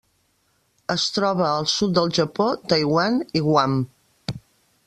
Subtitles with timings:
[0.93, 3.81] Es troba al sud del Japó, Taiwan i Guam.